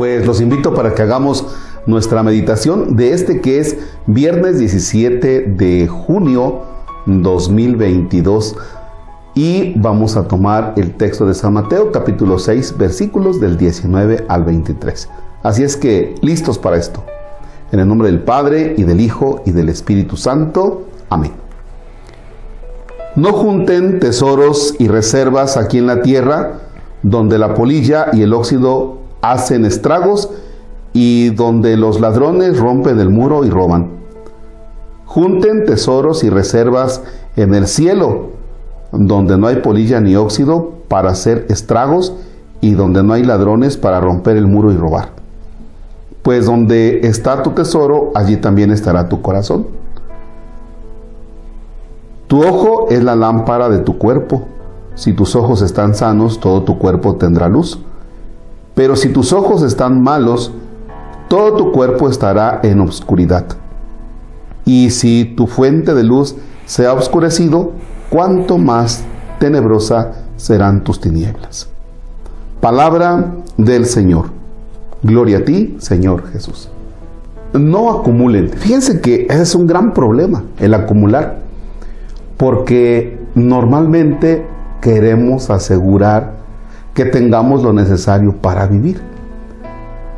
Pues 0.00 0.26
los 0.26 0.40
invito 0.40 0.72
para 0.72 0.94
que 0.94 1.02
hagamos 1.02 1.44
nuestra 1.84 2.22
meditación 2.22 2.96
de 2.96 3.12
este 3.12 3.42
que 3.42 3.58
es 3.58 3.76
viernes 4.06 4.58
17 4.58 5.42
de 5.42 5.88
junio 5.88 6.62
2022 7.04 8.56
y 9.34 9.78
vamos 9.78 10.16
a 10.16 10.26
tomar 10.26 10.72
el 10.78 10.94
texto 10.94 11.26
de 11.26 11.34
San 11.34 11.52
Mateo 11.52 11.92
capítulo 11.92 12.38
6 12.38 12.78
versículos 12.78 13.42
del 13.42 13.58
19 13.58 14.24
al 14.26 14.44
23. 14.44 15.10
Así 15.42 15.64
es 15.64 15.76
que 15.76 16.14
listos 16.22 16.58
para 16.58 16.78
esto. 16.78 17.04
En 17.70 17.80
el 17.80 17.86
nombre 17.86 18.08
del 18.08 18.20
Padre 18.20 18.76
y 18.78 18.84
del 18.84 19.02
Hijo 19.02 19.42
y 19.44 19.50
del 19.50 19.68
Espíritu 19.68 20.16
Santo. 20.16 20.84
Amén. 21.10 21.32
No 23.16 23.34
junten 23.34 24.00
tesoros 24.00 24.76
y 24.78 24.88
reservas 24.88 25.58
aquí 25.58 25.76
en 25.76 25.86
la 25.86 26.00
tierra, 26.00 26.52
donde 27.02 27.36
la 27.36 27.52
polilla 27.52 28.06
y 28.14 28.22
el 28.22 28.32
óxido 28.32 29.00
hacen 29.22 29.64
estragos 29.64 30.30
y 30.92 31.30
donde 31.30 31.76
los 31.76 32.00
ladrones 32.00 32.58
rompen 32.58 32.98
el 32.98 33.10
muro 33.10 33.44
y 33.44 33.50
roban. 33.50 34.00
Junten 35.06 35.64
tesoros 35.64 36.24
y 36.24 36.30
reservas 36.30 37.02
en 37.36 37.54
el 37.54 37.66
cielo, 37.66 38.30
donde 38.92 39.38
no 39.38 39.46
hay 39.46 39.56
polilla 39.56 40.00
ni 40.00 40.16
óxido 40.16 40.72
para 40.88 41.10
hacer 41.10 41.46
estragos 41.48 42.12
y 42.60 42.72
donde 42.72 43.02
no 43.02 43.12
hay 43.12 43.24
ladrones 43.24 43.76
para 43.76 44.00
romper 44.00 44.36
el 44.36 44.46
muro 44.46 44.72
y 44.72 44.76
robar. 44.76 45.10
Pues 46.22 46.46
donde 46.46 47.00
está 47.06 47.42
tu 47.42 47.50
tesoro, 47.50 48.12
allí 48.14 48.36
también 48.36 48.70
estará 48.70 49.08
tu 49.08 49.22
corazón. 49.22 49.66
Tu 52.26 52.44
ojo 52.44 52.88
es 52.90 53.02
la 53.02 53.16
lámpara 53.16 53.68
de 53.68 53.78
tu 53.78 53.98
cuerpo. 53.98 54.42
Si 54.94 55.12
tus 55.12 55.34
ojos 55.34 55.62
están 55.62 55.94
sanos, 55.94 56.38
todo 56.38 56.62
tu 56.62 56.78
cuerpo 56.78 57.16
tendrá 57.16 57.48
luz. 57.48 57.80
Pero 58.80 58.96
si 58.96 59.10
tus 59.10 59.34
ojos 59.34 59.62
están 59.62 60.02
malos, 60.02 60.52
todo 61.28 61.54
tu 61.54 61.70
cuerpo 61.70 62.08
estará 62.08 62.60
en 62.62 62.80
oscuridad. 62.80 63.44
Y 64.64 64.88
si 64.88 65.34
tu 65.36 65.46
fuente 65.46 65.92
de 65.92 66.02
luz 66.02 66.34
se 66.64 66.86
ha 66.86 66.94
oscurecido, 66.94 67.72
cuánto 68.08 68.56
más 68.56 69.04
tenebrosa 69.38 70.12
serán 70.38 70.82
tus 70.82 70.98
tinieblas. 70.98 71.68
Palabra 72.62 73.34
del 73.58 73.84
Señor. 73.84 74.30
Gloria 75.02 75.40
a 75.40 75.44
ti, 75.44 75.76
Señor 75.78 76.28
Jesús. 76.28 76.70
No 77.52 77.90
acumulen. 77.90 78.48
Fíjense 78.48 79.02
que 79.02 79.26
ese 79.28 79.42
es 79.42 79.54
un 79.54 79.66
gran 79.66 79.92
problema, 79.92 80.44
el 80.58 80.72
acumular. 80.72 81.40
Porque 82.38 83.18
normalmente 83.34 84.46
queremos 84.80 85.50
asegurar 85.50 86.39
que 86.94 87.04
tengamos 87.04 87.62
lo 87.62 87.72
necesario 87.72 88.36
para 88.40 88.66
vivir. 88.66 89.00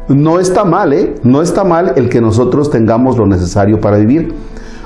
No 0.09 0.41
está 0.41 0.65
mal, 0.65 0.93
¿eh? 0.93 1.15
No 1.23 1.43
está 1.43 1.65
mal 1.65 1.93
el 1.97 2.09
que 2.09 2.21
nosotros 2.21 2.71
tengamos 2.71 3.17
lo 3.17 3.27
necesario 3.27 3.81
para 3.81 3.99
vivir. 3.99 4.35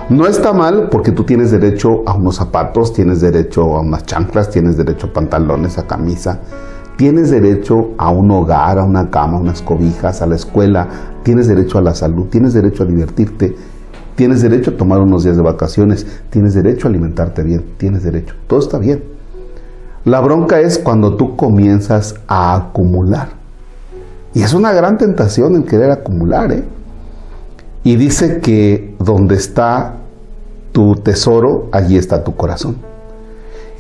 No 0.09 0.27
está 0.27 0.53
mal 0.53 0.89
porque 0.91 1.11
tú 1.11 1.25
tienes 1.25 1.51
derecho 1.51 2.03
a 2.07 2.15
unos 2.15 2.37
zapatos, 2.37 2.93
tienes 2.93 3.21
derecho 3.21 3.77
a 3.77 3.81
unas 3.81 4.05
chanclas, 4.05 4.51
tienes 4.51 4.77
derecho 4.77 5.09
a 5.09 5.13
pantalones, 5.13 5.79
a 5.79 5.87
camisa, 5.87 6.39
tienes 6.97 7.31
derecho 7.31 7.91
a 7.99 8.11
un 8.11 8.31
hogar, 8.31 8.79
a 8.79 8.85
una 8.85 9.11
cama, 9.11 9.39
a 9.39 9.41
unas 9.41 9.63
cobijas, 9.63 10.23
a 10.23 10.27
la 10.27 10.37
escuela, 10.37 10.87
tienes 11.25 11.49
derecho 11.49 11.79
a 11.79 11.83
la 11.83 11.95
salud, 11.95 12.27
tienes 12.27 12.55
derecho 12.55 12.85
a 12.85 12.87
divertirte, 12.87 13.57
tienes 14.15 14.43
derecho 14.43 14.71
a 14.71 14.77
tomar 14.77 15.01
unos 15.01 15.25
días 15.25 15.37
de 15.37 15.43
vacaciones, 15.43 16.07
tienes 16.31 16.55
derecho 16.55 16.87
a 16.87 16.91
alimentarte 16.91 17.43
bien, 17.43 17.65
tienes 17.77 18.05
derecho. 18.05 18.35
Todo 18.47 18.61
está 18.61 18.79
bien. 18.79 19.16
La 20.07 20.21
bronca 20.21 20.61
es 20.61 20.79
cuando 20.79 21.17
tú 21.17 21.35
comienzas 21.35 22.15
a 22.29 22.55
acumular. 22.55 23.31
Y 24.35 24.43
es 24.43 24.55
una 24.55 24.73
gran 24.73 24.99
tentación 24.99 25.57
el 25.57 25.65
querer 25.65 25.91
acumular, 25.91 26.53
¿eh? 26.53 26.63
Y 27.83 27.97
dice 27.97 28.39
que 28.39 28.95
donde 29.01 29.35
está 29.35 29.97
tu 30.71 30.95
tesoro, 30.95 31.69
allí 31.73 31.99
está 31.99 32.23
tu 32.23 32.37
corazón. 32.37 32.77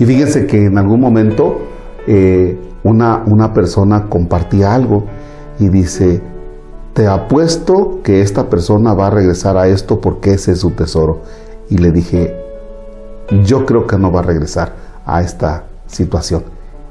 Y 0.01 0.05
fíjense 0.05 0.49
que 0.49 0.65
en 0.65 0.79
algún 0.79 1.01
momento 1.01 1.59
eh, 2.09 2.59
una, 2.83 3.23
una 3.25 3.55
persona 3.55 4.07
compartía 4.09 4.75
algo 4.75 5.05
y 5.61 5.69
dice, 5.69 6.21
te 6.93 7.07
apuesto 7.07 8.01
que 8.03 8.21
esta 8.21 8.51
persona 8.51 8.95
va 8.95 9.07
a 9.07 9.11
regresar 9.11 9.57
a 9.57 9.69
esto 9.69 10.01
porque 10.01 10.33
ese 10.33 10.53
es 10.53 10.59
su 10.59 10.73
tesoro. 10.73 11.21
Y 11.71 11.79
le 11.79 11.93
dije, 11.93 12.35
yo 13.45 13.65
creo 13.65 13.87
que 13.87 13.97
no 13.97 14.11
va 14.11 14.19
a 14.19 14.25
regresar 14.25 14.73
a 15.07 15.23
esta 15.23 15.67
situación. 15.87 16.45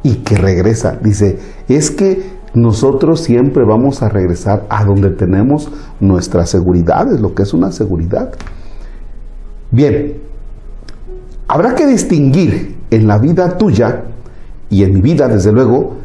Y 0.04 0.18
que 0.18 0.36
regresa. 0.36 0.98
Dice, 1.02 1.40
es 1.68 1.90
que 1.90 2.36
nosotros 2.56 3.22
siempre 3.22 3.64
vamos 3.66 4.02
a 4.02 4.10
regresar 4.10 4.66
a 4.70 4.86
donde 4.86 5.10
tenemos 5.10 5.70
nuestra 6.00 6.46
seguridad, 6.46 7.12
es 7.12 7.20
lo 7.20 7.34
que 7.34 7.44
es 7.44 7.54
una 7.54 7.72
seguridad. 7.72 8.32
Bien, 9.72 10.14
habrá 11.48 11.76
que 11.76 11.86
distinguir 11.86 12.78
en 12.92 13.08
la 13.08 13.18
vida 13.18 13.58
tuya 13.58 14.04
y 14.70 14.84
en 14.84 14.94
mi 14.94 15.02
vida, 15.02 15.28
desde 15.28 15.52
luego, 15.52 15.98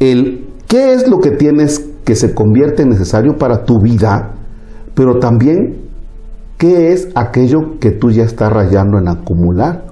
el 0.00 0.46
qué 0.66 0.94
es 0.94 1.08
lo 1.08 1.20
que 1.20 1.30
tienes 1.30 1.88
que 2.04 2.14
se 2.14 2.34
convierte 2.34 2.82
en 2.82 2.90
necesario 2.90 3.36
para 3.36 3.64
tu 3.64 3.80
vida, 3.80 4.32
pero 4.94 5.18
también 5.18 5.76
qué 6.56 6.92
es 6.92 7.08
aquello 7.14 7.78
que 7.78 7.92
tú 7.92 8.10
ya 8.10 8.24
estás 8.24 8.52
rayando 8.52 8.98
en 8.98 9.08
acumular, 9.08 9.84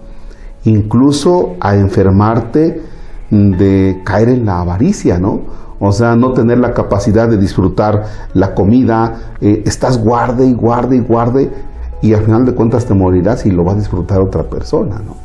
incluso 0.67 1.55
a 1.61 1.77
enfermarte 1.77 2.83
de 3.31 4.01
caer 4.05 4.29
en 4.29 4.47
la 4.47 4.61
avaricia, 4.61 5.19
¿no? 5.19 5.41
O 5.79 5.93
sea, 5.93 6.17
no 6.17 6.33
tener 6.33 6.59
la 6.59 6.73
capacidad 6.73 7.29
de 7.29 7.37
disfrutar 7.37 8.05
la 8.35 8.55
comida, 8.55 9.35
eh, 9.41 9.63
estás 9.67 10.03
guarde 10.03 10.47
y 10.47 10.55
guarde 10.55 10.97
y 10.97 11.01
guarde 11.01 11.51
y 12.03 12.15
al 12.15 12.25
final 12.25 12.45
de 12.47 12.55
cuentas 12.55 12.87
te 12.87 12.95
morirás 12.95 13.47
y 13.47 13.51
lo 13.51 13.65
va 13.65 13.73
a 13.73 13.75
disfrutar 13.75 14.21
otra 14.21 14.45
persona, 14.45 14.97
¿no? 14.97 15.17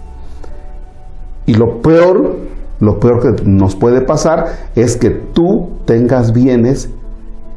Y 1.46 1.56
lo 1.56 1.82
peor, 1.82 2.38
lo 2.80 3.00
peor 3.00 3.22
que 3.22 3.44
nos 3.44 3.76
puede 3.76 4.02
pasar 4.02 4.46
es 4.76 4.96
que 4.96 5.10
tú 5.10 5.70
tengas 5.86 6.34
bienes 6.34 6.90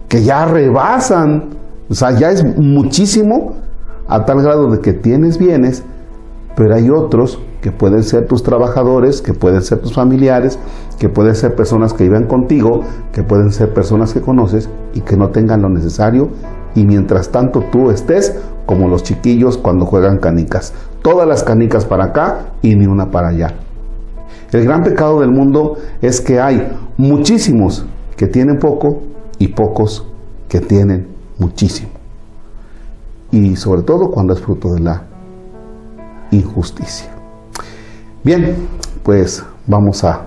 que 0.09 0.23
ya 0.23 0.47
rebasan, 0.47 1.51
o 1.91 1.95
sea, 1.95 2.13
ya 2.13 2.31
es 2.31 2.45
muchísimo 2.57 3.55
a 4.09 4.25
tal 4.25 4.43
grado 4.43 4.71
de 4.71 4.81
que 4.81 4.93
tienes 4.93 5.39
bienes, 5.39 5.83
pero 6.57 6.75
hay 6.75 6.89
otros 6.91 7.39
que 7.65 7.73
pueden 7.73 8.03
ser 8.03 8.27
tus 8.27 8.43
trabajadores, 8.43 9.23
que 9.23 9.33
pueden 9.33 9.63
ser 9.63 9.79
tus 9.79 9.95
familiares, 9.95 10.59
que 10.99 11.09
pueden 11.09 11.35
ser 11.35 11.57
personas 11.57 11.95
que 11.95 12.05
viven 12.05 12.25
contigo, 12.25 12.83
que 13.11 13.23
pueden 13.23 13.53
ser 13.53 13.73
personas 13.73 14.13
que 14.13 14.21
conoces 14.21 14.69
y 14.93 15.01
que 15.01 15.17
no 15.17 15.31
tengan 15.31 15.63
lo 15.63 15.71
necesario 15.71 16.29
y 16.75 16.85
mientras 16.85 17.31
tanto 17.31 17.65
tú 17.73 17.91
estés 17.91 18.37
como 18.67 18.87
los 18.87 19.03
chiquillos 19.03 19.57
cuando 19.57 19.87
juegan 19.87 20.19
canicas. 20.19 20.75
Todas 21.01 21.27
las 21.27 21.43
canicas 21.43 21.87
para 21.87 22.05
acá 22.05 22.53
y 22.61 22.75
ni 22.75 22.87
una 22.87 23.11
para 23.11 23.29
allá. 23.29 23.55
El 24.53 24.63
gran 24.65 24.85
pecado 24.85 25.23
del 25.23 25.31
mundo 25.31 25.79
es 26.03 26.21
que 26.21 26.41
hay 26.41 26.71
muchísimos 26.99 27.87
que 28.15 28.27
tienen 28.27 28.59
poco 28.59 29.05
y 29.39 29.49
pocos 29.49 30.07
que 30.51 30.61
tienen 30.61 31.07
muchísimo. 31.39 31.93
Y 33.31 33.57
sobre 33.57 33.81
todo 33.81 34.11
cuando 34.11 34.35
es 34.35 34.41
fruto 34.41 34.75
de 34.75 34.81
la 34.81 35.05
injusticia. 36.31 37.14
Bien, 38.25 38.57
pues 39.03 39.45
vamos 39.67 40.03
a 40.03 40.23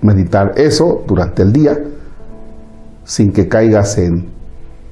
meditar 0.00 0.54
eso 0.56 1.04
durante 1.06 1.42
el 1.42 1.52
día 1.52 1.78
sin 3.04 3.32
que 3.34 3.48
caigas 3.48 3.98
en 3.98 4.30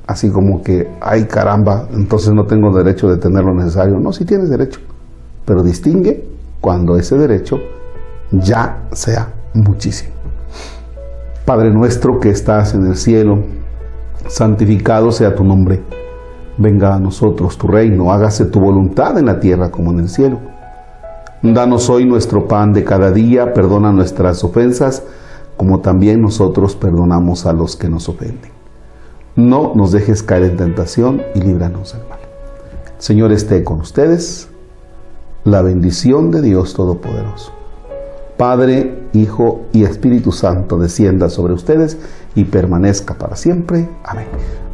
así 0.07 0.29
como 0.29 0.63
que, 0.63 0.87
ay 1.01 1.25
caramba, 1.25 1.89
entonces 1.95 2.35
no 2.35 2.45
tengo 2.45 2.77
derecho 2.77 3.09
de 3.09 3.17
tener 3.17 3.43
lo 3.43 3.55
necesario. 3.55 3.99
No, 3.99 4.13
si 4.13 4.27
tienes 4.27 4.51
derecho, 4.51 4.81
pero 5.47 5.63
distingue 5.63 6.29
cuando 6.61 6.99
ese 6.99 7.17
derecho 7.17 7.59
ya 8.31 8.83
sea 8.93 9.33
muchísimo. 9.55 10.10
Padre 11.47 11.71
nuestro 11.71 12.21
que 12.21 12.28
estás 12.28 12.75
en 12.75 12.87
el 12.87 12.97
cielo, 12.97 13.39
santificado 14.28 15.10
sea 15.10 15.34
tu 15.34 15.43
nombre. 15.43 15.83
Venga 16.59 16.95
a 16.95 17.01
nosotros 17.01 17.57
tu 17.57 17.66
reino, 17.66 18.13
hágase 18.13 18.45
tu 18.45 18.60
voluntad 18.60 19.19
en 19.19 19.25
la 19.25 19.41
tierra 19.41 19.71
como 19.71 19.91
en 19.93 20.01
el 20.01 20.09
cielo. 20.10 20.56
Danos 21.54 21.89
hoy 21.91 22.04
nuestro 22.04 22.48
pan 22.48 22.72
de 22.72 22.83
cada 22.83 23.13
día, 23.13 23.53
perdona 23.53 23.93
nuestras 23.93 24.43
ofensas, 24.43 25.04
como 25.57 25.81
también 25.81 26.21
nosotros 26.21 26.75
perdonamos 26.75 27.47
a 27.47 27.53
los 27.53 27.77
que 27.77 27.89
nos 27.89 28.09
ofenden. 28.09 28.51
No 29.37 29.72
nos 29.75 29.93
dejes 29.93 30.22
caer 30.22 30.45
en 30.45 30.57
tentación 30.57 31.22
y 31.34 31.41
líbranos 31.41 31.93
del 31.93 32.09
mal. 32.09 32.19
Señor 32.98 33.33
esté 33.33 33.63
con 33.65 33.81
ustedes. 33.81 34.48
La 35.45 35.63
bendición 35.63 36.31
de 36.31 36.43
Dios 36.43 36.75
Todopoderoso. 36.75 37.53
Padre, 38.37 39.09
Hijo 39.13 39.66
y 39.72 39.84
Espíritu 39.84 40.33
Santo 40.33 40.78
descienda 40.78 41.28
sobre 41.28 41.54
ustedes 41.54 41.97
y 42.34 42.45
permanezca 42.45 43.15
para 43.15 43.37
siempre. 43.37 43.89
Amén. 44.04 44.27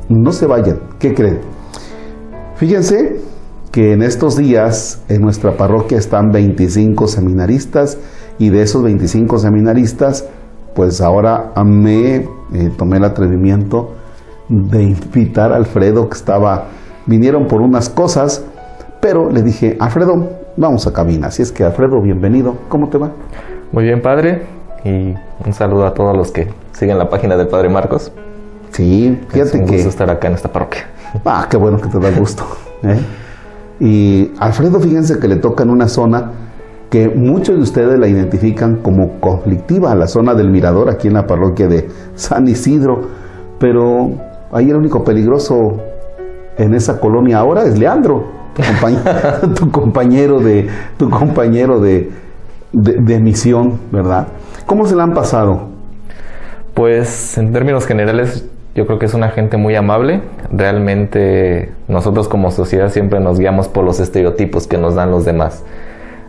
No 0.08 0.32
se 0.32 0.46
vayan. 0.46 0.80
¿Qué 0.98 1.12
creen? 1.12 1.40
Fíjense 2.56 3.31
que 3.72 3.94
en 3.94 4.02
estos 4.02 4.36
días 4.36 5.02
en 5.08 5.22
nuestra 5.22 5.56
parroquia 5.56 5.96
están 5.96 6.30
25 6.30 7.08
seminaristas 7.08 7.98
y 8.38 8.50
de 8.50 8.62
esos 8.62 8.82
25 8.82 9.38
seminaristas, 9.38 10.26
pues 10.74 11.00
ahora 11.00 11.52
me 11.64 12.16
eh, 12.16 12.26
tomé 12.76 12.98
el 12.98 13.04
atrevimiento 13.04 13.94
de 14.50 14.82
invitar 14.82 15.52
a 15.52 15.56
Alfredo 15.56 16.08
que 16.10 16.16
estaba, 16.16 16.66
vinieron 17.06 17.46
por 17.46 17.62
unas 17.62 17.88
cosas, 17.88 18.44
pero 19.00 19.30
le 19.30 19.42
dije, 19.42 19.78
Alfredo, 19.80 20.28
vamos 20.56 20.86
a 20.86 20.92
cabina. 20.92 21.28
Así 21.28 21.40
es 21.40 21.50
que 21.50 21.64
Alfredo, 21.64 22.00
bienvenido. 22.02 22.56
¿Cómo 22.68 22.90
te 22.90 22.98
va? 22.98 23.10
Muy 23.72 23.84
bien, 23.84 24.02
padre. 24.02 24.42
Y 24.84 25.14
un 25.46 25.52
saludo 25.54 25.86
a 25.86 25.94
todos 25.94 26.14
los 26.14 26.30
que 26.30 26.48
siguen 26.72 26.98
la 26.98 27.08
página 27.08 27.36
del 27.36 27.48
Padre 27.48 27.70
Marcos. 27.70 28.12
Sí, 28.72 29.18
fíjate 29.28 29.48
es 29.48 29.54
un 29.54 29.66
que... 29.66 29.74
gusto 29.76 29.88
estar 29.88 30.10
acá 30.10 30.28
en 30.28 30.34
esta 30.34 30.52
parroquia. 30.52 30.88
Ah, 31.24 31.46
qué 31.48 31.56
bueno 31.56 31.80
que 31.80 31.88
te 31.88 31.98
da 31.98 32.10
gusto. 32.10 32.44
¿eh? 32.82 32.98
Y 33.82 34.30
Alfredo, 34.38 34.78
fíjense 34.78 35.18
que 35.18 35.26
le 35.26 35.34
toca 35.34 35.64
en 35.64 35.70
una 35.70 35.88
zona 35.88 36.30
que 36.88 37.08
muchos 37.08 37.56
de 37.56 37.62
ustedes 37.62 37.98
la 37.98 38.06
identifican 38.06 38.76
como 38.76 39.18
conflictiva, 39.18 39.92
la 39.96 40.06
zona 40.06 40.34
del 40.34 40.50
Mirador, 40.50 40.88
aquí 40.88 41.08
en 41.08 41.14
la 41.14 41.26
parroquia 41.26 41.66
de 41.66 41.88
San 42.14 42.46
Isidro. 42.46 43.00
Pero 43.58 44.12
ahí 44.52 44.70
el 44.70 44.76
único 44.76 45.02
peligroso 45.02 45.78
en 46.58 46.74
esa 46.74 47.00
colonia 47.00 47.38
ahora 47.38 47.64
es 47.64 47.76
Leandro, 47.76 48.24
tu 48.54 48.62
compañero, 48.62 49.54
tu 49.56 49.70
compañero 49.72 50.38
de, 50.38 50.68
tu 50.96 51.10
compañero 51.10 51.80
de, 51.80 52.08
de, 52.70 52.92
de 52.92 53.18
misión, 53.18 53.80
¿verdad? 53.90 54.28
¿Cómo 54.64 54.86
se 54.86 54.94
la 54.94 55.02
han 55.02 55.12
pasado? 55.12 55.70
Pues 56.72 57.36
en 57.36 57.52
términos 57.52 57.84
generales 57.86 58.44
yo 58.74 58.86
creo 58.86 58.98
que 58.98 59.06
es 59.06 59.14
una 59.14 59.28
gente 59.30 59.56
muy 59.56 59.74
amable. 59.76 60.20
Realmente 60.52 61.70
nosotros 61.88 62.28
como 62.28 62.50
sociedad 62.50 62.90
siempre 62.90 63.20
nos 63.20 63.38
guiamos 63.38 63.68
por 63.68 63.84
los 63.84 64.00
estereotipos 64.00 64.66
que 64.66 64.78
nos 64.78 64.94
dan 64.94 65.10
los 65.10 65.24
demás. 65.24 65.62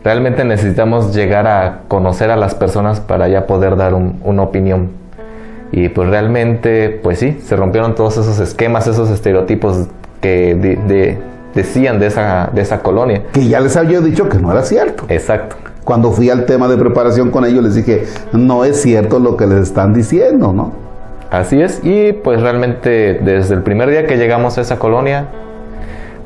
Realmente 0.03 0.43
necesitamos 0.43 1.15
llegar 1.15 1.47
a 1.47 1.81
conocer 1.87 2.29
a 2.31 2.35
las 2.35 2.55
personas 2.55 2.99
para 2.99 3.27
ya 3.29 3.47
poder 3.47 3.77
dar 3.77 3.93
un- 3.93 4.19
una 4.23 4.41
opinión. 4.43 4.89
Y 5.71 5.89
pues 5.89 6.09
realmente, 6.09 6.89
pues 7.01 7.19
sí, 7.19 7.39
se 7.43 7.55
rompieron 7.55 7.95
todos 7.95 8.17
esos 8.17 8.37
esquemas, 8.39 8.85
esos 8.87 9.09
estereotipos 9.09 9.87
que 10.21 10.53
de- 10.55 10.75
de- 10.75 11.17
decían 11.55 11.99
de 11.99 12.07
esa, 12.07 12.49
de 12.53 12.61
esa 12.61 12.81
colonia. 12.81 13.23
Que 13.31 13.47
ya 13.47 13.59
les 13.61 13.77
había 13.77 14.01
dicho 14.01 14.27
que 14.27 14.37
no 14.39 14.51
era 14.51 14.63
cierto. 14.63 15.05
Exacto. 15.07 15.55
Cuando 15.85 16.11
fui 16.11 16.29
al 16.29 16.45
tema 16.45 16.67
de 16.67 16.77
preparación 16.77 17.31
con 17.31 17.45
ellos 17.45 17.63
les 17.63 17.75
dije, 17.75 18.03
no 18.33 18.65
es 18.65 18.81
cierto 18.81 19.19
lo 19.19 19.35
que 19.37 19.47
les 19.47 19.59
están 19.59 19.93
diciendo, 19.93 20.51
¿no? 20.53 20.71
Así 21.33 21.59
es, 21.59 21.81
y 21.83 22.13
pues 22.13 22.39
realmente 22.41 23.15
desde 23.15 23.55
el 23.55 23.63
primer 23.63 23.89
día 23.89 24.05
que 24.05 24.17
llegamos 24.17 24.59
a 24.59 24.61
esa 24.61 24.77
colonia, 24.77 25.29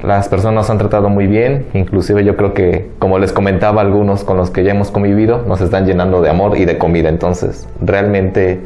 las 0.04 0.28
personas 0.28 0.56
nos 0.56 0.70
han 0.70 0.80
tratado 0.80 1.08
muy 1.08 1.28
bien, 1.28 1.68
inclusive 1.74 2.26
yo 2.26 2.36
creo 2.36 2.54
que, 2.54 2.92
como 3.00 3.18
les 3.18 3.32
comentaba 3.32 3.80
algunos 3.80 4.26
con 4.26 4.36
los 4.36 4.50
que 4.50 4.66
ya 4.66 4.72
hemos 4.72 4.92
convivido, 4.92 5.44
nos 5.48 5.62
están 5.62 5.86
llenando 5.86 6.22
de 6.22 6.30
amor 6.30 6.58
y 6.58 6.66
de 6.66 6.78
comida, 6.78 7.08
entonces 7.08 7.70
realmente 7.80 8.60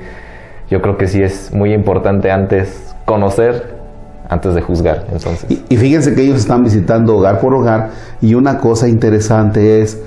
yo 0.68 0.82
creo 0.82 0.98
que 0.98 1.06
sí 1.06 1.22
es 1.22 1.54
muy 1.54 1.76
importante 1.76 2.32
antes 2.32 2.96
conocer, 3.06 3.76
antes 4.28 4.56
de 4.56 4.62
juzgar, 4.64 5.06
entonces. 5.12 5.46
Y, 5.48 5.64
y 5.70 5.78
fíjense 5.78 6.16
que 6.16 6.24
ellos 6.24 6.40
están 6.40 6.64
visitando 6.64 7.18
hogar 7.18 7.40
por 7.40 7.54
hogar 7.54 7.92
y 8.20 8.34
una 8.34 8.58
cosa 8.58 8.88
interesante 8.88 9.84
es 9.84 10.02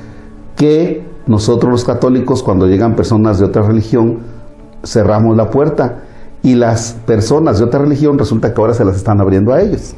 que 0.57 1.05
nosotros 1.29 1.71
los 1.71 1.85
católicos 1.85 2.43
cuando 2.43 2.67
llegan 2.67 2.97
personas 2.97 3.39
de 3.39 3.45
otra 3.45 3.63
religión 3.63 4.19
cerramos 4.83 5.37
la 5.37 5.49
puerta 5.49 5.99
y 6.45 6.55
las 6.57 6.93
personas 7.07 7.59
de 7.59 7.65
otra 7.65 7.81
religión 7.81 8.19
resulta 8.19 8.53
que 8.53 8.61
ahora 8.61 8.75
se 8.75 8.85
las 8.85 8.97
están 8.97 9.19
abriendo 9.19 9.55
a 9.55 9.63
ellos. 9.63 9.95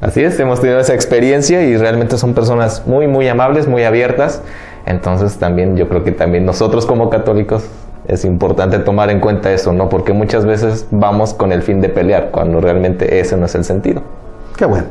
Así 0.00 0.20
es, 0.20 0.38
hemos 0.40 0.60
tenido 0.60 0.80
esa 0.80 0.92
experiencia 0.92 1.62
y 1.62 1.76
realmente 1.76 2.18
son 2.18 2.34
personas 2.34 2.82
muy, 2.84 3.06
muy 3.06 3.28
amables, 3.28 3.68
muy 3.68 3.84
abiertas. 3.84 4.42
Entonces 4.86 5.38
también 5.38 5.76
yo 5.76 5.88
creo 5.88 6.02
que 6.02 6.10
también 6.10 6.44
nosotros 6.44 6.84
como 6.84 7.08
católicos 7.10 7.64
es 8.08 8.24
importante 8.24 8.80
tomar 8.80 9.08
en 9.10 9.20
cuenta 9.20 9.52
eso, 9.52 9.72
¿no? 9.72 9.88
Porque 9.88 10.12
muchas 10.12 10.44
veces 10.44 10.88
vamos 10.90 11.32
con 11.32 11.52
el 11.52 11.62
fin 11.62 11.80
de 11.80 11.90
pelear, 11.90 12.32
cuando 12.32 12.60
realmente 12.60 13.20
ese 13.20 13.36
no 13.36 13.46
es 13.46 13.54
el 13.54 13.62
sentido. 13.62 14.02
Qué 14.56 14.66
bueno. 14.66 14.86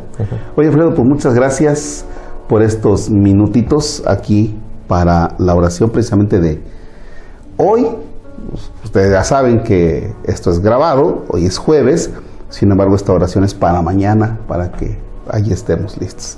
Oye, 0.56 0.70
Alfredo, 0.70 0.96
pues 0.96 1.06
muchas 1.06 1.34
gracias 1.34 2.06
por 2.48 2.62
estos 2.62 3.10
minutitos 3.10 4.04
aquí 4.08 4.58
para 4.88 5.36
la 5.38 5.54
oración 5.54 5.90
precisamente 5.90 6.40
de 6.40 6.62
hoy. 7.58 7.88
Ustedes 8.96 9.12
ya 9.12 9.26
saben 9.26 9.62
que 9.62 10.14
esto 10.24 10.50
es 10.52 10.62
grabado, 10.62 11.26
hoy 11.28 11.46
es 11.46 11.58
jueves, 11.58 12.12
sin 12.48 12.72
embargo 12.72 12.96
esta 12.96 13.12
oración 13.12 13.44
es 13.44 13.54
para 13.54 13.82
mañana, 13.82 14.40
para 14.48 14.72
que 14.72 14.98
allí 15.30 15.52
estemos 15.52 15.98
listos. 15.98 16.38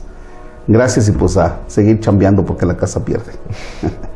Gracias 0.66 1.08
y 1.08 1.12
pues 1.12 1.38
a 1.38 1.60
seguir 1.68 2.00
chambeando 2.00 2.44
porque 2.44 2.66
la 2.66 2.76
casa 2.76 3.06
pierde. 3.06 3.34